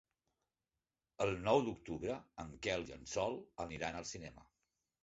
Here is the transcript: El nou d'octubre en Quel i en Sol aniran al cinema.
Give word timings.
El 1.27 1.33
nou 1.49 1.61
d'octubre 1.67 2.17
en 2.45 2.59
Quel 2.65 2.87
i 2.89 2.99
en 2.99 3.07
Sol 3.15 3.41
aniran 3.69 4.01
al 4.03 4.11
cinema. 4.17 4.51